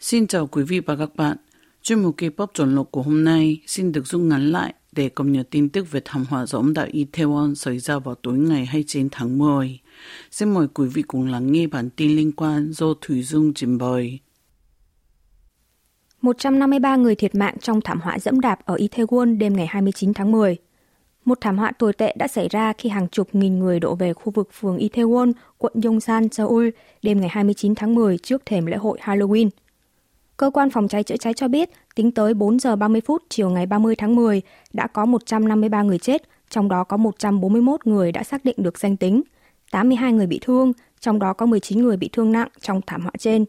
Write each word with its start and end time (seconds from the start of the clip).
Xin 0.00 0.26
chào 0.26 0.46
quý 0.46 0.62
vị 0.62 0.80
và 0.80 0.96
các 0.96 1.16
bạn. 1.16 1.36
Chuyên 1.82 2.02
mục 2.02 2.16
K-pop 2.16 2.46
chuẩn 2.54 2.74
lục 2.74 2.88
của 2.90 3.02
hôm 3.02 3.24
nay 3.24 3.60
xin 3.66 3.92
được 3.92 4.06
rút 4.06 4.20
ngắn 4.20 4.50
lại 4.52 4.74
để 4.92 5.08
cập 5.08 5.26
nhật 5.26 5.48
tin 5.50 5.68
tức 5.68 5.90
về 5.90 6.00
thảm 6.04 6.24
họa 6.28 6.46
dẫm 6.46 6.74
tại 6.74 6.90
Itaewon 6.92 7.54
xảy 7.54 7.78
ra 7.78 7.98
vào 7.98 8.14
tối 8.14 8.38
ngày 8.38 8.66
29 8.66 9.08
tháng 9.12 9.38
10. 9.38 9.80
Xin 10.30 10.54
mời 10.54 10.66
quý 10.74 10.88
vị 10.88 11.02
cùng 11.02 11.26
lắng 11.26 11.52
nghe 11.52 11.66
bản 11.66 11.90
tin 11.90 12.16
liên 12.16 12.32
quan 12.32 12.72
do 12.72 12.86
Thủy 13.00 13.22
Dung 13.22 13.54
trình 13.54 13.78
bày. 13.78 14.18
153 16.22 16.96
người 16.96 17.14
thiệt 17.14 17.34
mạng 17.34 17.56
trong 17.60 17.80
thảm 17.80 18.00
họa 18.00 18.18
dẫm 18.18 18.40
đạp 18.40 18.58
ở 18.64 18.76
Itaewon 18.76 19.38
đêm 19.38 19.56
ngày 19.56 19.66
29 19.66 20.14
tháng 20.14 20.32
10. 20.32 20.56
Một 21.24 21.38
thảm 21.40 21.58
họa 21.58 21.72
tồi 21.78 21.92
tệ 21.92 22.14
đã 22.18 22.28
xảy 22.28 22.48
ra 22.48 22.72
khi 22.78 22.88
hàng 22.88 23.08
chục 23.08 23.28
nghìn 23.32 23.58
người 23.58 23.80
đổ 23.80 23.94
về 23.94 24.12
khu 24.12 24.32
vực 24.32 24.48
phường 24.52 24.78
Itaewon, 24.78 25.32
quận 25.58 25.72
Yongsan, 25.84 26.28
Seoul 26.28 26.68
đêm 27.02 27.20
ngày 27.20 27.28
29 27.32 27.74
tháng 27.74 27.94
10 27.94 28.18
trước 28.18 28.42
thềm 28.46 28.66
lễ 28.66 28.76
hội 28.76 28.98
Halloween. 29.02 29.48
Cơ 30.38 30.50
quan 30.50 30.70
phòng 30.70 30.88
cháy 30.88 31.02
chữa 31.02 31.16
cháy 31.16 31.34
cho 31.34 31.48
biết, 31.48 31.70
tính 31.94 32.10
tới 32.10 32.34
4 32.34 32.58
giờ 32.58 32.76
30 32.76 33.00
phút 33.00 33.22
chiều 33.28 33.50
ngày 33.50 33.66
30 33.66 33.96
tháng 33.96 34.16
10, 34.16 34.42
đã 34.72 34.86
có 34.86 35.04
153 35.06 35.82
người 35.82 35.98
chết, 35.98 36.22
trong 36.50 36.68
đó 36.68 36.84
có 36.84 36.96
141 36.96 37.86
người 37.86 38.12
đã 38.12 38.22
xác 38.22 38.44
định 38.44 38.54
được 38.58 38.78
danh 38.78 38.96
tính, 38.96 39.22
82 39.70 40.12
người 40.12 40.26
bị 40.26 40.38
thương, 40.42 40.72
trong 41.00 41.18
đó 41.18 41.32
có 41.32 41.46
19 41.46 41.82
người 41.82 41.96
bị 41.96 42.08
thương 42.12 42.32
nặng 42.32 42.48
trong 42.60 42.80
thảm 42.86 43.02
họa 43.02 43.12
trên. 43.18 43.44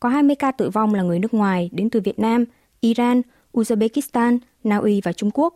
Có 0.00 0.08
20 0.08 0.36
ca 0.36 0.52
tử 0.52 0.70
vong 0.70 0.94
là 0.94 1.02
người 1.02 1.18
nước 1.18 1.34
ngoài 1.34 1.70
đến 1.72 1.90
từ 1.90 2.00
Việt 2.00 2.18
Nam, 2.18 2.44
Iran, 2.80 3.22
Uzbekistan, 3.52 4.38
Na 4.64 4.76
Uy 4.76 5.00
và 5.00 5.12
Trung 5.12 5.30
Quốc. 5.34 5.54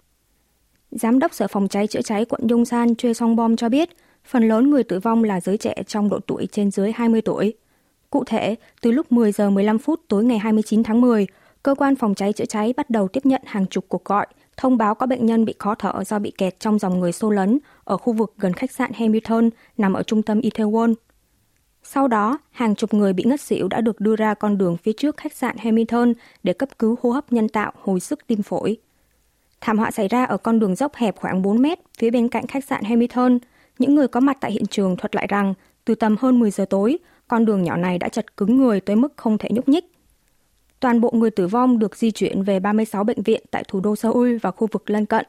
Giám 0.91 1.19
đốc 1.19 1.35
Sở 1.35 1.49
Phòng 1.49 1.69
cháy 1.69 1.87
chữa 1.87 2.03
cháy 2.03 2.25
quận 2.25 2.49
Yongsan 2.49 2.95
Choi 2.95 3.15
Song 3.15 3.37
Bom 3.37 3.57
cho 3.57 3.69
biết, 3.69 3.91
phần 4.25 4.49
lớn 4.49 4.71
người 4.71 4.85
tử 4.85 5.01
vong 5.01 5.25
là 5.25 5.41
giới 5.41 5.59
trẻ 5.59 5.75
trong 5.87 6.09
độ 6.09 6.19
tuổi 6.27 6.49
trên 6.53 6.71
dưới 6.71 6.93
20 6.93 7.21
tuổi. 7.21 7.55
Cụ 8.15 8.25
thể, 8.25 8.57
từ 8.81 8.91
lúc 8.91 9.13
10 9.13 9.33
giờ 9.33 9.51
15 9.51 9.79
phút 9.79 10.01
tối 10.09 10.25
ngày 10.25 10.39
29 10.39 10.83
tháng 10.83 11.01
10, 11.01 11.27
cơ 11.63 11.75
quan 11.75 11.97
phòng 11.97 12.15
cháy 12.15 12.33
chữa 12.33 12.45
cháy 12.45 12.75
bắt 12.77 12.91
đầu 12.91 13.09
tiếp 13.09 13.27
nhận 13.27 13.43
hàng 13.47 13.67
chục 13.67 13.85
cuộc 13.89 14.05
gọi 14.05 14.27
thông 14.57 14.77
báo 14.77 14.95
có 14.95 15.07
bệnh 15.07 15.27
nhân 15.27 15.45
bị 15.45 15.55
khó 15.59 15.75
thở 15.75 16.05
do 16.07 16.19
bị 16.19 16.31
kẹt 16.39 16.61
trong 16.61 16.79
dòng 16.79 17.01
người 17.01 17.13
xô 17.13 17.31
lấn 17.31 17.59
ở 17.85 17.97
khu 17.97 18.13
vực 18.13 18.35
gần 18.39 18.53
khách 18.53 18.71
sạn 18.71 18.93
Hamilton 18.95 19.51
nằm 19.79 19.93
ở 19.93 20.03
trung 20.03 20.23
tâm 20.23 20.41
Itaewon. 20.41 20.95
Sau 21.83 22.09
đó, 22.09 22.39
hàng 22.51 22.75
chục 22.75 22.95
người 22.95 23.13
bị 23.13 23.25
ngất 23.27 23.41
xỉu 23.41 23.69
đã 23.69 23.81
được 23.81 24.01
đưa 24.01 24.17
ra 24.17 24.35
con 24.35 24.59
đường 24.59 24.77
phía 24.77 24.93
trước 24.93 25.17
khách 25.17 25.33
sạn 25.33 25.57
Hamilton 25.59 26.13
để 26.43 26.53
cấp 26.53 26.69
cứu 26.79 26.97
hô 27.03 27.11
hấp 27.11 27.33
nhân 27.33 27.49
tạo 27.49 27.73
hồi 27.83 28.01
sức 28.01 28.27
tim 28.27 28.43
phổi. 28.43 28.77
Thảm 29.61 29.79
họa 29.79 29.91
xảy 29.91 30.09
ra 30.09 30.25
ở 30.25 30.37
con 30.37 30.59
đường 30.59 30.75
dốc 30.75 30.95
hẹp 30.95 31.17
khoảng 31.17 31.43
4 31.43 31.63
mét 31.63 31.79
phía 31.99 32.11
bên 32.11 32.29
cạnh 32.29 32.47
khách 32.47 32.65
sạn 32.65 32.85
Hamilton. 32.85 33.39
Những 33.79 33.95
người 33.95 34.09
có 34.09 34.21
mặt 34.21 34.37
tại 34.41 34.53
hiện 34.53 34.67
trường 34.67 34.97
thuật 34.97 35.15
lại 35.15 35.27
rằng 35.27 35.55
từ 35.85 35.95
tầm 35.95 36.17
hơn 36.21 36.41
10 36.41 36.51
giờ 36.51 36.65
tối, 36.71 36.99
con 37.29 37.45
đường 37.45 37.63
nhỏ 37.63 37.77
này 37.77 37.99
đã 37.99 38.09
chật 38.09 38.37
cứng 38.37 38.57
người 38.57 38.81
tới 38.81 38.97
mức 38.97 39.13
không 39.17 39.39
thể 39.39 39.49
nhúc 39.53 39.69
nhích. 39.69 39.85
Toàn 40.81 41.01
bộ 41.01 41.11
người 41.15 41.31
tử 41.31 41.47
vong 41.47 41.79
được 41.79 41.97
di 41.97 42.11
chuyển 42.11 42.43
về 42.43 42.61
36 42.61 43.05
bệnh 43.05 43.23
viện 43.23 43.43
tại 43.51 43.65
thủ 43.69 43.81
đô 43.81 43.97
Seoul 43.97 44.37
và 44.37 44.51
khu 44.51 44.69
vực 44.73 44.91
lân 44.91 45.07
cận. 45.07 45.27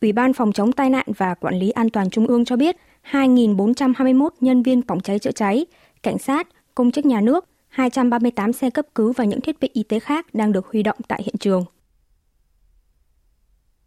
Ủy 0.00 0.12
ban 0.12 0.32
Phòng 0.32 0.52
chống 0.52 0.72
tai 0.72 0.90
nạn 0.90 1.06
và 1.16 1.34
Quản 1.34 1.58
lý 1.58 1.70
An 1.70 1.90
toàn 1.90 2.10
Trung 2.10 2.26
ương 2.26 2.44
cho 2.44 2.56
biết 2.56 2.76
2.421 3.10 4.28
nhân 4.40 4.62
viên 4.62 4.82
phòng 4.82 5.00
cháy 5.00 5.18
chữa 5.18 5.32
cháy, 5.32 5.66
cảnh 6.02 6.18
sát, 6.18 6.48
công 6.74 6.90
chức 6.90 7.06
nhà 7.06 7.20
nước, 7.20 7.44
238 7.68 8.52
xe 8.52 8.70
cấp 8.70 8.86
cứu 8.94 9.12
và 9.12 9.24
những 9.24 9.40
thiết 9.40 9.60
bị 9.60 9.70
y 9.72 9.82
tế 9.82 9.98
khác 10.00 10.34
đang 10.34 10.52
được 10.52 10.66
huy 10.66 10.82
động 10.82 10.98
tại 11.08 11.22
hiện 11.24 11.34
trường. 11.40 11.64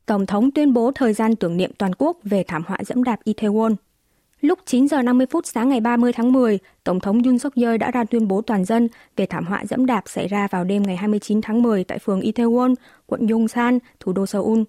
Tổng 0.05 0.25
thống 0.25 0.51
tuyên 0.51 0.73
bố 0.73 0.91
thời 0.95 1.13
gian 1.13 1.35
tưởng 1.35 1.57
niệm 1.57 1.71
toàn 1.77 1.91
quốc 1.97 2.17
về 2.23 2.43
thảm 2.47 2.63
họa 2.67 2.77
dẫm 2.85 3.03
đạp 3.03 3.19
Itaewon. 3.25 3.75
Lúc 4.41 4.59
9 4.65 4.87
giờ 4.87 5.01
50 5.01 5.27
phút 5.31 5.45
sáng 5.45 5.69
ngày 5.69 5.81
30 5.81 6.13
tháng 6.13 6.31
10, 6.31 6.59
Tổng 6.83 6.99
thống 6.99 7.23
Yoon 7.23 7.39
suk 7.39 7.55
yeol 7.55 7.77
đã 7.77 7.91
ra 7.91 8.03
tuyên 8.03 8.27
bố 8.27 8.41
toàn 8.41 8.65
dân 8.65 8.87
về 9.15 9.25
thảm 9.25 9.45
họa 9.45 9.65
dẫm 9.65 9.85
đạp 9.85 10.03
xảy 10.05 10.27
ra 10.27 10.47
vào 10.51 10.63
đêm 10.63 10.83
ngày 10.83 10.95
29 10.95 11.41
tháng 11.41 11.61
10 11.61 11.83
tại 11.83 11.99
phường 11.99 12.19
Itaewon, 12.19 12.75
quận 13.05 13.27
Yongsan, 13.27 13.79
thủ 13.99 14.13
đô 14.13 14.25
Seoul. 14.25 14.61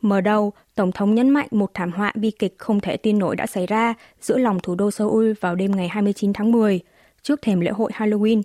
Mở 0.00 0.20
đầu, 0.20 0.52
Tổng 0.74 0.92
thống 0.92 1.14
nhấn 1.14 1.30
mạnh 1.30 1.48
một 1.50 1.70
thảm 1.74 1.92
họa 1.92 2.12
bi 2.14 2.30
kịch 2.30 2.54
không 2.58 2.80
thể 2.80 2.96
tin 2.96 3.18
nổi 3.18 3.36
đã 3.36 3.46
xảy 3.46 3.66
ra 3.66 3.94
giữa 4.20 4.38
lòng 4.38 4.60
thủ 4.62 4.74
đô 4.74 4.90
Seoul 4.90 5.32
vào 5.40 5.54
đêm 5.54 5.76
ngày 5.76 5.88
29 5.88 6.32
tháng 6.32 6.52
10, 6.52 6.80
trước 7.22 7.42
thềm 7.42 7.60
lễ 7.60 7.70
hội 7.70 7.90
Halloween. 7.94 8.42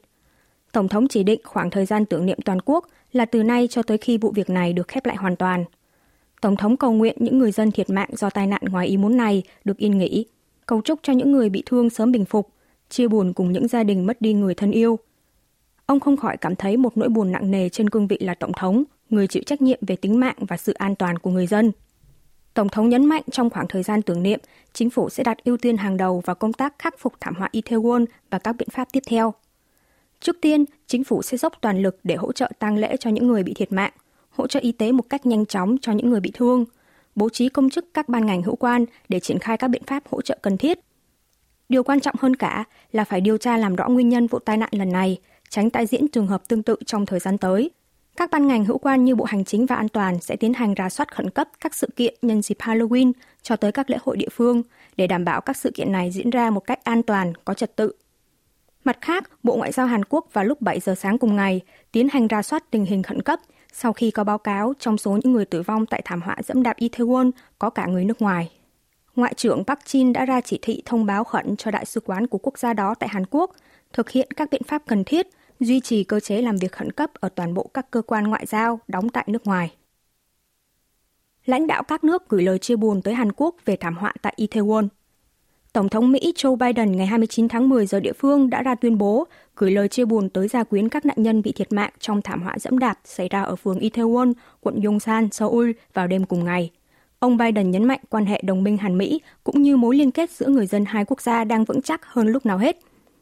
Tổng 0.72 0.88
thống 0.88 1.08
chỉ 1.08 1.24
định 1.24 1.40
khoảng 1.44 1.70
thời 1.70 1.86
gian 1.86 2.06
tưởng 2.06 2.26
niệm 2.26 2.40
toàn 2.46 2.58
quốc 2.66 2.88
là 3.12 3.26
từ 3.26 3.44
nay 3.44 3.68
cho 3.72 3.84
tới 3.84 3.98
khi 3.98 4.18
vụ 4.18 4.32
việc 4.36 4.50
này 4.50 4.74
được 4.74 4.88
khép 4.88 5.06
lại 5.06 5.16
hoàn 5.16 5.36
toàn. 5.36 5.66
Tổng 6.42 6.56
thống 6.56 6.78
cầu 6.78 6.92
nguyện 6.92 7.16
những 7.20 7.40
người 7.40 7.52
dân 7.52 7.72
thiệt 7.72 7.90
mạng 7.90 8.10
do 8.12 8.30
tai 8.30 8.48
nạn 8.48 8.62
ngoài 8.70 8.88
ý 8.88 8.98
muốn 8.98 9.18
này 9.18 9.44
được 9.66 9.78
yên 9.78 9.98
nghỉ, 9.98 10.26
cầu 10.66 10.82
chúc 10.82 11.00
cho 11.04 11.14
những 11.14 11.32
người 11.32 11.50
bị 11.50 11.64
thương 11.66 11.90
sớm 11.90 12.12
bình 12.12 12.26
phục, 12.26 12.50
chia 12.90 13.08
buồn 13.08 13.34
cùng 13.34 13.52
những 13.52 13.68
gia 13.68 13.84
đình 13.84 14.06
mất 14.06 14.22
đi 14.22 14.34
người 14.34 14.56
thân 14.56 14.72
yêu. 14.72 15.00
Ông 15.86 16.00
không 16.00 16.18
khỏi 16.18 16.38
cảm 16.38 16.56
thấy 16.56 16.78
một 16.78 16.98
nỗi 16.98 17.10
buồn 17.10 17.32
nặng 17.32 17.52
nề 17.52 17.70
trên 17.70 17.90
cương 17.90 18.08
vị 18.08 18.18
là 18.22 18.36
tổng 18.36 18.54
thống, 18.54 18.84
người 19.10 19.28
chịu 19.28 19.44
trách 19.46 19.62
nhiệm 19.62 19.80
về 19.82 19.96
tính 19.96 20.20
mạng 20.20 20.36
và 20.40 20.58
sự 20.58 20.74
an 20.74 20.96
toàn 20.96 21.20
của 21.20 21.32
người 21.32 21.48
dân. 21.48 21.72
Tổng 22.54 22.70
thống 22.70 22.90
nhấn 22.90 23.06
mạnh 23.06 23.24
trong 23.32 23.50
khoảng 23.50 23.68
thời 23.68 23.84
gian 23.84 24.02
tưởng 24.02 24.24
niệm, 24.24 24.40
chính 24.74 24.90
phủ 24.90 25.10
sẽ 25.10 25.24
đặt 25.24 25.38
ưu 25.44 25.58
tiên 25.58 25.78
hàng 25.78 25.98
đầu 25.98 26.20
vào 26.26 26.36
công 26.36 26.54
tác 26.54 26.80
khắc 26.80 27.00
phục 27.00 27.14
thảm 27.20 27.36
họa 27.36 27.50
Itaewon 27.52 28.06
và 28.30 28.40
các 28.40 28.56
biện 28.60 28.68
pháp 28.72 28.88
tiếp 28.92 29.04
theo. 29.08 29.34
Trước 30.20 30.38
tiên, 30.42 30.66
chính 30.88 31.04
phủ 31.04 31.22
sẽ 31.22 31.38
dốc 31.38 31.54
toàn 31.62 31.82
lực 31.82 32.00
để 32.04 32.16
hỗ 32.16 32.32
trợ 32.32 32.52
tang 32.60 32.78
lễ 32.78 32.98
cho 33.00 33.10
những 33.10 33.28
người 33.28 33.44
bị 33.44 33.54
thiệt 33.54 33.72
mạng, 33.72 33.92
hỗ 34.30 34.48
trợ 34.48 34.60
y 34.60 34.72
tế 34.72 34.92
một 34.92 35.04
cách 35.10 35.26
nhanh 35.26 35.46
chóng 35.46 35.78
cho 35.82 35.92
những 35.92 36.10
người 36.10 36.20
bị 36.20 36.32
thương, 36.34 36.66
bố 37.16 37.30
trí 37.30 37.50
công 37.50 37.70
chức 37.70 37.94
các 37.94 38.10
ban 38.10 38.26
ngành 38.26 38.44
hữu 38.44 38.56
quan 38.56 38.86
để 39.10 39.20
triển 39.20 39.40
khai 39.40 39.58
các 39.58 39.68
biện 39.68 39.84
pháp 39.88 40.04
hỗ 40.12 40.22
trợ 40.22 40.38
cần 40.42 40.58
thiết. 40.58 40.80
Điều 41.70 41.84
quan 41.84 42.00
trọng 42.00 42.16
hơn 42.20 42.36
cả 42.36 42.64
là 42.92 43.04
phải 43.04 43.22
điều 43.22 43.38
tra 43.38 43.58
làm 43.58 43.76
rõ 43.76 43.90
nguyên 43.90 44.10
nhân 44.10 44.28
vụ 44.28 44.40
tai 44.40 44.58
nạn 44.58 44.70
lần 44.72 44.92
này, 44.92 45.18
tránh 45.50 45.70
tái 45.70 45.86
diễn 45.86 46.08
trường 46.08 46.28
hợp 46.28 46.48
tương 46.48 46.64
tự 46.64 46.76
trong 46.86 47.06
thời 47.06 47.20
gian 47.20 47.38
tới. 47.38 47.72
Các 48.16 48.32
ban 48.32 48.48
ngành 48.48 48.66
hữu 48.66 48.78
quan 48.78 49.06
như 49.06 49.16
Bộ 49.16 49.26
Hành 49.26 49.46
chính 49.46 49.66
và 49.66 49.76
An 49.76 49.90
toàn 49.90 50.22
sẽ 50.22 50.36
tiến 50.36 50.54
hành 50.54 50.74
rà 50.78 50.90
soát 50.90 51.16
khẩn 51.16 51.30
cấp 51.30 51.50
các 51.60 51.76
sự 51.76 51.88
kiện 51.96 52.16
nhân 52.22 52.42
dịp 52.42 52.58
Halloween 52.60 53.12
cho 53.42 53.56
tới 53.56 53.72
các 53.72 53.90
lễ 53.90 53.98
hội 54.02 54.18
địa 54.18 54.30
phương 54.32 54.64
để 54.98 55.08
đảm 55.08 55.26
bảo 55.26 55.42
các 55.42 55.58
sự 55.58 55.72
kiện 55.76 55.92
này 55.92 56.12
diễn 56.12 56.30
ra 56.30 56.50
một 56.50 56.60
cách 56.60 56.84
an 56.84 57.04
toàn, 57.04 57.34
có 57.46 57.54
trật 57.54 57.76
tự. 57.76 57.92
Mặt 58.84 58.98
khác, 59.02 59.30
Bộ 59.44 59.56
Ngoại 59.56 59.72
giao 59.72 59.86
Hàn 59.88 60.06
Quốc 60.06 60.28
vào 60.34 60.46
lúc 60.46 60.62
7 60.62 60.80
giờ 60.80 60.96
sáng 60.96 61.18
cùng 61.18 61.36
ngày 61.36 61.62
tiến 61.92 62.10
hành 62.10 62.28
ra 62.28 62.42
soát 62.42 62.72
tình 62.72 62.86
hình 62.86 63.04
khẩn 63.04 63.22
cấp 63.22 63.40
sau 63.78 63.94
khi 63.94 64.12
có 64.12 64.24
báo 64.24 64.38
cáo 64.38 64.74
trong 64.80 64.98
số 64.98 65.20
những 65.24 65.34
người 65.34 65.46
tử 65.46 65.62
vong 65.62 65.86
tại 65.86 66.02
thảm 66.06 66.22
họa 66.22 66.36
dẫm 66.46 66.64
đạp 66.64 66.78
Itaewon 66.78 67.32
có 67.60 67.70
cả 67.70 67.86
người 67.86 68.06
nước 68.06 68.22
ngoài. 68.22 68.52
Ngoại 69.16 69.34
trưởng 69.34 69.64
Park 69.64 69.80
Jin 69.80 70.14
đã 70.14 70.26
ra 70.26 70.42
chỉ 70.42 70.60
thị 70.62 70.82
thông 70.86 71.06
báo 71.06 71.24
khẩn 71.24 71.56
cho 71.56 71.72
đại 71.72 71.86
sứ 71.86 72.00
quán 72.00 72.28
của 72.28 72.38
quốc 72.38 72.58
gia 72.58 72.74
đó 72.74 72.96
tại 72.96 73.10
Hàn 73.10 73.26
Quốc 73.26 73.52
thực 73.94 74.10
hiện 74.10 74.32
các 74.36 74.50
biện 74.52 74.62
pháp 74.64 74.82
cần 74.88 75.04
thiết, 75.04 75.28
duy 75.60 75.80
trì 75.80 76.04
cơ 76.04 76.20
chế 76.20 76.42
làm 76.42 76.58
việc 76.58 76.72
khẩn 76.72 76.92
cấp 76.92 77.12
ở 77.14 77.30
toàn 77.30 77.54
bộ 77.54 77.70
các 77.74 77.92
cơ 77.92 78.02
quan 78.02 78.24
ngoại 78.24 78.46
giao 78.46 78.80
đóng 78.88 79.10
tại 79.10 79.26
nước 79.28 79.48
ngoài. 79.48 79.76
Lãnh 81.46 81.68
đạo 81.68 81.84
các 81.84 82.04
nước 82.04 82.30
gửi 82.30 82.44
lời 82.44 82.60
chia 82.60 82.76
buồn 82.76 83.02
tới 83.02 83.14
Hàn 83.14 83.32
Quốc 83.32 83.56
về 83.66 83.76
thảm 83.76 83.98
họa 83.98 84.14
tại 84.22 84.34
Itaewon. 84.38 84.88
Tổng 85.76 85.90
thống 85.90 86.12
Mỹ 86.12 86.34
Joe 86.36 86.56
Biden 86.56 86.92
ngày 86.92 87.08
29 87.08 87.48
tháng 87.48 87.70
10 87.70 87.86
giờ 87.86 88.00
địa 88.00 88.14
phương 88.14 88.50
đã 88.50 88.62
ra 88.62 88.76
tuyên 88.76 88.98
bố 88.98 89.28
gửi 89.56 89.72
lời 89.72 89.88
chia 89.88 90.06
buồn 90.06 90.30
tới 90.30 90.48
gia 90.48 90.64
quyến 90.64 90.90
các 90.90 91.06
nạn 91.06 91.16
nhân 91.20 91.42
bị 91.42 91.52
thiệt 91.52 91.74
mạng 91.74 91.90
trong 92.00 92.22
thảm 92.22 92.42
họa 92.42 92.56
dẫm 92.60 92.80
đạp 92.80 93.00
xảy 93.06 93.30
ra 93.30 93.42
ở 93.42 93.56
phường 93.56 93.80
Itaewon, 93.80 94.34
quận 94.62 94.82
Yongsan, 94.84 95.32
Seoul 95.32 95.72
vào 95.94 96.08
đêm 96.08 96.26
cùng 96.26 96.44
ngày. 96.44 96.72
Ông 97.20 97.38
Biden 97.38 97.72
nhấn 97.72 97.84
mạnh 97.84 98.00
quan 98.10 98.26
hệ 98.26 98.42
đồng 98.44 98.64
minh 98.64 98.78
Hàn 98.78 98.98
Mỹ 98.98 99.22
cũng 99.44 99.62
như 99.62 99.78
mối 99.78 99.96
liên 99.96 100.12
kết 100.12 100.32
giữa 100.32 100.48
người 100.48 100.68
dân 100.68 100.86
hai 100.86 101.06
quốc 101.06 101.22
gia 101.22 101.44
đang 101.44 101.66
vững 101.66 101.82
chắc 101.82 102.06
hơn 102.06 102.28
lúc 102.28 102.46
nào 102.46 102.58
hết. 102.58 102.78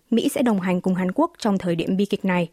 Mỹ 0.09 0.29
sẽ 0.29 0.41
đồng 0.41 0.59
hành 0.59 0.81
cùng 0.81 0.95
Hàn 0.95 1.11
Quốc 1.11 1.31
trong 1.37 1.57
thời 1.57 1.75
điểm 1.75 1.97
bi 1.97 2.05
kịch 2.05 2.25
này. 2.25 2.49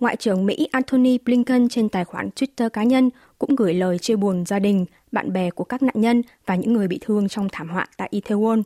Ngoại 0.00 0.16
trưởng 0.16 0.46
Mỹ 0.46 0.68
Antony 0.72 1.18
Blinken 1.18 1.68
trên 1.68 1.88
tài 1.88 2.04
khoản 2.04 2.30
Twitter 2.36 2.68
cá 2.68 2.82
nhân 2.82 3.10
cũng 3.38 3.56
gửi 3.56 3.74
lời 3.74 3.98
chia 3.98 4.16
buồn 4.16 4.44
gia 4.46 4.58
đình, 4.58 4.86
bạn 5.12 5.32
bè 5.32 5.50
của 5.50 5.64
các 5.64 5.82
nạn 5.82 5.94
nhân 6.00 6.22
và 6.46 6.54
những 6.54 6.72
người 6.72 6.88
bị 6.88 6.98
thương 7.02 7.28
trong 7.28 7.48
thảm 7.52 7.68
họa 7.68 7.86
tại 7.96 8.08
Itaewon. 8.12 8.62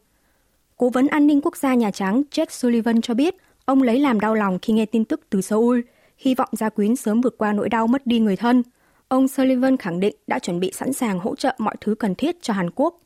Cố 0.83 0.91
vấn 0.91 1.07
an 1.07 1.27
ninh 1.27 1.41
quốc 1.43 1.57
gia 1.57 1.75
Nhà 1.75 1.91
Trắng 1.91 2.23
Jake 2.31 2.47
Sullivan 2.51 3.01
cho 3.01 3.15
biết 3.15 3.35
ông 3.65 3.83
lấy 3.83 4.01
làm 4.01 4.21
đau 4.21 4.35
lòng 4.35 4.59
khi 4.63 4.73
nghe 4.73 4.87
tin 4.87 5.05
tức 5.05 5.21
từ 5.31 5.41
Seoul, 5.41 5.81
hy 6.19 6.35
vọng 6.35 6.49
gia 6.53 6.69
quyến 6.69 6.97
sớm 6.97 7.21
vượt 7.21 7.35
qua 7.39 7.53
nỗi 7.53 7.69
đau 7.69 7.87
mất 7.87 8.07
đi 8.07 8.19
người 8.19 8.37
thân. 8.37 8.63
Ông 9.09 9.29
Sullivan 9.29 9.77
khẳng 9.77 10.01
định 10.01 10.17
đã 10.27 10.39
chuẩn 10.39 10.61
bị 10.61 10.73
sẵn 10.73 10.93
sàng 10.93 11.19
hỗ 11.19 11.37
trợ 11.37 11.55
mọi 11.59 11.75
thứ 11.81 11.95
cần 11.95 12.15
thiết 12.15 12.43
cho 12.43 12.55
Hàn 12.55 12.71
Quốc. 12.71 13.01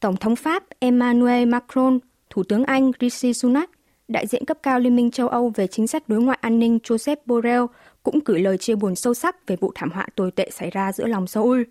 Tổng 0.00 0.16
thống 0.16 0.36
Pháp 0.36 0.64
Emmanuel 0.78 1.48
Macron, 1.48 1.98
Thủ 2.30 2.42
tướng 2.42 2.64
Anh 2.64 2.90
Rishi 3.00 3.32
Sunak, 3.32 3.70
đại 4.08 4.26
diện 4.26 4.44
cấp 4.44 4.58
cao 4.62 4.80
Liên 4.80 4.96
minh 4.96 5.10
châu 5.10 5.28
Âu 5.28 5.52
về 5.54 5.66
chính 5.66 5.86
sách 5.86 6.08
đối 6.08 6.20
ngoại 6.20 6.38
an 6.40 6.58
ninh 6.58 6.78
Joseph 6.82 7.16
Borrell 7.26 7.64
cũng 8.02 8.18
gửi 8.24 8.40
lời 8.40 8.58
chia 8.58 8.74
buồn 8.74 8.94
sâu 8.94 9.14
sắc 9.14 9.46
về 9.46 9.56
vụ 9.56 9.72
thảm 9.74 9.90
họa 9.90 10.06
tồi 10.14 10.30
tệ 10.30 10.50
xảy 10.50 10.70
ra 10.70 10.92
giữa 10.92 11.06
lòng 11.06 11.26
Seoul. 11.26 11.62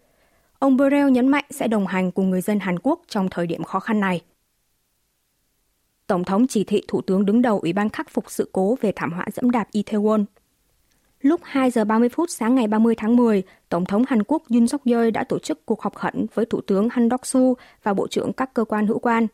Ông 0.59 0.77
Borrell 0.77 1.11
nhấn 1.11 1.27
mạnh 1.27 1.45
sẽ 1.49 1.67
đồng 1.67 1.87
hành 1.87 2.11
cùng 2.11 2.29
người 2.29 2.41
dân 2.41 2.59
Hàn 2.59 2.79
Quốc 2.79 3.01
trong 3.07 3.29
thời 3.29 3.47
điểm 3.47 3.63
khó 3.63 3.79
khăn 3.79 3.99
này. 3.99 4.21
Tổng 6.11 6.23
thống 6.23 6.47
chỉ 6.47 6.63
thị 6.63 6.81
Thủ 6.87 7.01
tướng 7.01 7.25
đứng 7.25 7.41
đầu 7.41 7.59
Ủy 7.59 7.73
ban 7.73 7.89
khắc 7.89 8.09
phục 8.09 8.31
sự 8.31 8.49
cố 8.51 8.77
về 8.81 8.91
thảm 8.95 9.13
họa 9.13 9.25
dẫm 9.33 9.51
đạp 9.51 9.67
Itaewon. 9.73 10.25
Lúc 11.21 11.41
2 11.43 11.71
giờ 11.71 11.85
30 11.85 12.09
phút 12.09 12.29
sáng 12.29 12.55
ngày 12.55 12.67
30 12.67 12.95
tháng 12.95 13.15
10, 13.15 13.43
Tổng 13.69 13.85
thống 13.85 14.03
Hàn 14.07 14.23
Quốc 14.23 14.43
Yoon 14.49 14.67
suk 14.67 14.81
yeol 14.85 15.09
đã 15.09 15.23
tổ 15.23 15.39
chức 15.39 15.65
cuộc 15.65 15.81
họp 15.81 15.95
khẩn 15.95 16.25
với 16.33 16.45
Thủ 16.45 16.61
tướng 16.61 16.89
Han 16.91 17.09
Dok-su 17.09 17.53
và 17.83 17.93
Bộ 17.93 18.07
trưởng 18.07 18.33
các 18.33 18.53
cơ 18.53 18.63
quan 18.63 18.87
hữu 18.87 18.99
quan. 18.99 19.27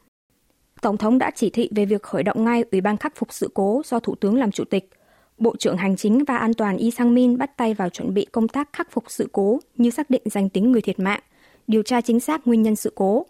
Tổng 0.82 0.98
thống 0.98 1.18
đã 1.18 1.32
chỉ 1.36 1.50
thị 1.50 1.70
về 1.76 1.86
việc 1.86 2.04
khởi 2.04 2.24
động 2.24 2.46
ngay 2.46 2.64
Ủy 2.72 2.82
ban 2.82 2.98
khắc 2.98 3.16
phục 3.16 3.34
sự 3.34 3.50
cố 3.54 3.82
do 3.86 4.00
Thủ 4.00 4.16
tướng 4.16 4.36
làm 4.36 4.52
chủ 4.52 4.64
tịch. 4.64 4.90
Bộ 5.38 5.56
trưởng 5.60 5.78
Hành 5.78 5.96
chính 5.96 6.24
và 6.24 6.38
An 6.38 6.54
toàn 6.54 6.78
Yi 6.78 6.92
Sang-min 6.92 7.38
bắt 7.38 7.58
tay 7.58 7.74
vào 7.74 7.90
chuẩn 7.90 8.14
bị 8.14 8.26
công 8.26 8.48
tác 8.48 8.74
khắc 8.74 8.92
phục 8.92 9.04
sự 9.08 9.30
cố 9.32 9.60
như 9.76 9.90
xác 9.90 10.10
định 10.10 10.22
danh 10.26 10.50
tính 10.50 10.72
người 10.72 10.82
thiệt 10.82 11.00
mạng, 11.00 11.22
điều 11.68 11.84
tra 11.84 12.02
chính 12.02 12.20
xác 12.20 12.48
nguyên 12.48 12.62
nhân 12.62 12.76
sự 12.76 12.92
cố. 12.96 13.26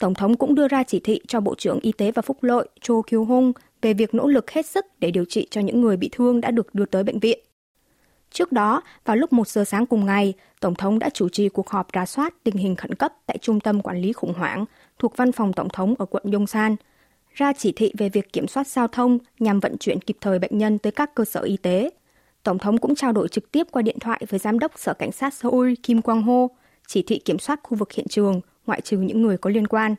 Tổng 0.00 0.14
thống 0.14 0.36
cũng 0.36 0.54
đưa 0.54 0.68
ra 0.68 0.82
chỉ 0.82 1.00
thị 1.00 1.20
cho 1.28 1.40
Bộ 1.40 1.54
trưởng 1.54 1.78
Y 1.82 1.92
tế 1.92 2.12
và 2.12 2.22
Phúc 2.22 2.42
lợi 2.42 2.68
Cho 2.80 2.94
Kyo-hong 2.94 3.52
về 3.82 3.94
việc 3.94 4.14
nỗ 4.14 4.26
lực 4.26 4.50
hết 4.50 4.66
sức 4.66 4.86
để 4.98 5.10
điều 5.10 5.24
trị 5.24 5.46
cho 5.50 5.60
những 5.60 5.80
người 5.80 5.96
bị 5.96 6.08
thương 6.12 6.40
đã 6.40 6.50
được 6.50 6.74
đưa 6.74 6.86
tới 6.86 7.04
bệnh 7.04 7.18
viện. 7.18 7.38
Trước 8.30 8.52
đó, 8.52 8.82
vào 9.04 9.16
lúc 9.16 9.32
1 9.32 9.48
giờ 9.48 9.64
sáng 9.64 9.86
cùng 9.86 10.06
ngày, 10.06 10.34
Tổng 10.60 10.74
thống 10.74 10.98
đã 10.98 11.10
chủ 11.10 11.28
trì 11.28 11.48
cuộc 11.48 11.70
họp 11.70 11.88
rà 11.94 12.06
soát 12.06 12.34
tình 12.44 12.56
hình 12.56 12.76
khẩn 12.76 12.94
cấp 12.94 13.12
tại 13.26 13.38
Trung 13.38 13.60
tâm 13.60 13.82
Quản 13.82 14.00
lý 14.00 14.12
Khủng 14.12 14.34
hoảng 14.34 14.64
thuộc 14.98 15.16
Văn 15.16 15.32
phòng 15.32 15.52
Tổng 15.52 15.68
thống 15.68 15.94
ở 15.98 16.06
quận 16.06 16.22
Yongsan, 16.32 16.76
ra 17.34 17.52
chỉ 17.52 17.72
thị 17.72 17.92
về 17.98 18.08
việc 18.08 18.32
kiểm 18.32 18.48
soát 18.48 18.66
giao 18.66 18.88
thông 18.88 19.18
nhằm 19.38 19.60
vận 19.60 19.78
chuyển 19.78 20.00
kịp 20.00 20.16
thời 20.20 20.38
bệnh 20.38 20.58
nhân 20.58 20.78
tới 20.78 20.92
các 20.92 21.14
cơ 21.14 21.24
sở 21.24 21.40
y 21.40 21.56
tế. 21.56 21.90
Tổng 22.42 22.58
thống 22.58 22.78
cũng 22.78 22.94
trao 22.94 23.12
đổi 23.12 23.28
trực 23.28 23.52
tiếp 23.52 23.66
qua 23.70 23.82
điện 23.82 23.98
thoại 23.98 24.22
với 24.28 24.38
Giám 24.38 24.58
đốc 24.58 24.72
Sở 24.78 24.94
Cảnh 24.94 25.12
sát 25.12 25.34
Seoul 25.34 25.74
Kim 25.82 26.00
Quang-ho, 26.00 26.48
chỉ 26.86 27.02
thị 27.02 27.18
kiểm 27.18 27.38
soát 27.38 27.60
khu 27.62 27.76
vực 27.76 27.92
hiện 27.92 28.06
trường, 28.08 28.40
ngoại 28.70 28.80
trừ 28.80 28.98
những 28.98 29.22
người 29.22 29.36
có 29.36 29.50
liên 29.50 29.66
quan. 29.66 29.94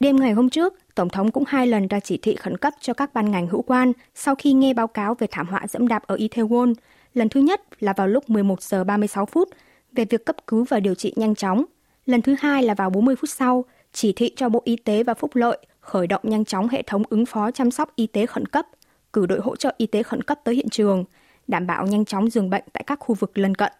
Đêm 0.00 0.16
ngày 0.16 0.32
hôm 0.32 0.50
trước, 0.50 0.74
Tổng 0.94 1.08
thống 1.08 1.30
cũng 1.30 1.44
hai 1.46 1.66
lần 1.66 1.88
ra 1.88 2.00
chỉ 2.00 2.18
thị 2.22 2.36
khẩn 2.36 2.56
cấp 2.56 2.74
cho 2.80 2.94
các 2.94 3.14
ban 3.14 3.30
ngành 3.30 3.46
hữu 3.46 3.62
quan 3.62 3.92
sau 4.14 4.34
khi 4.34 4.52
nghe 4.52 4.74
báo 4.74 4.86
cáo 4.86 5.14
về 5.14 5.26
thảm 5.30 5.46
họa 5.46 5.66
dẫm 5.68 5.88
đạp 5.88 6.02
ở 6.06 6.16
Itaewon. 6.16 6.74
Lần 7.14 7.28
thứ 7.28 7.40
nhất 7.40 7.60
là 7.80 7.92
vào 7.96 8.08
lúc 8.08 8.30
11 8.30 8.62
giờ 8.62 8.84
36 8.84 9.26
phút 9.26 9.48
về 9.92 10.04
việc 10.04 10.26
cấp 10.26 10.36
cứu 10.46 10.64
và 10.68 10.80
điều 10.80 10.94
trị 10.94 11.12
nhanh 11.16 11.34
chóng. 11.34 11.64
Lần 12.06 12.22
thứ 12.22 12.34
hai 12.40 12.62
là 12.62 12.74
vào 12.74 12.90
40 12.90 13.16
phút 13.16 13.30
sau, 13.30 13.64
chỉ 13.92 14.12
thị 14.12 14.32
cho 14.36 14.48
Bộ 14.48 14.62
Y 14.64 14.76
tế 14.76 15.02
và 15.02 15.14
Phúc 15.14 15.36
lợi 15.36 15.58
khởi 15.80 16.06
động 16.06 16.20
nhanh 16.24 16.44
chóng 16.44 16.68
hệ 16.68 16.82
thống 16.82 17.02
ứng 17.10 17.26
phó 17.26 17.50
chăm 17.50 17.70
sóc 17.70 17.96
y 17.96 18.06
tế 18.06 18.26
khẩn 18.26 18.46
cấp, 18.46 18.66
cử 19.12 19.26
đội 19.26 19.40
hỗ 19.40 19.56
trợ 19.56 19.74
y 19.76 19.86
tế 19.86 20.02
khẩn 20.02 20.22
cấp 20.22 20.40
tới 20.44 20.54
hiện 20.54 20.68
trường, 20.68 21.04
đảm 21.48 21.66
bảo 21.66 21.86
nhanh 21.86 22.04
chóng 22.04 22.30
giường 22.30 22.50
bệnh 22.50 22.64
tại 22.72 22.84
các 22.86 22.98
khu 23.00 23.14
vực 23.14 23.38
lân 23.38 23.54
cận. 23.54 23.72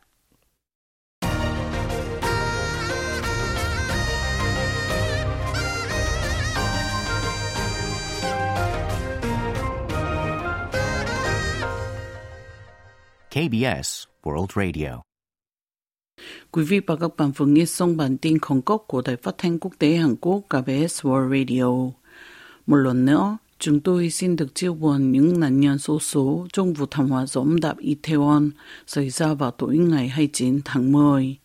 KBS 13.32 14.04
World 14.22 14.46
Radio. 14.54 15.02
Quý 16.50 16.64
vị 16.64 16.80
và 16.86 16.96
các 16.96 17.16
bạn 17.16 17.30
vừa 17.36 17.46
nghe 17.46 17.64
xong 17.64 17.96
bản 17.96 18.18
tin 18.18 18.38
khẩn 18.38 18.62
cấp 18.62 18.80
của 18.86 19.02
Đài 19.02 19.16
Phát 19.16 19.34
thanh 19.38 19.58
Quốc 19.58 19.72
tế 19.78 19.96
Hàn 19.96 20.16
Quốc 20.16 20.40
KBS 20.48 21.06
World 21.06 21.38
Radio. 21.38 21.92
Một 22.66 22.76
lần 22.76 23.04
nữa, 23.04 23.36
chúng 23.58 23.80
tôi 23.80 24.10
xin 24.10 24.36
được 24.36 24.54
chia 24.54 24.70
buồn 24.70 25.12
những 25.12 25.40
nạn 25.40 25.60
nhân 25.60 25.78
số 25.78 25.98
số 26.00 26.46
trong 26.52 26.72
vụ 26.72 26.86
thảm 26.90 27.08
họa 27.08 27.26
dẫm 27.26 27.60
đạp 27.60 27.76
Itaewon 27.78 28.50
xảy 28.86 29.10
ra 29.10 29.34
vào 29.34 29.50
tối 29.50 29.76
ngày 29.76 30.08
29 30.08 30.60
tháng 30.64 30.92
10. 30.92 31.36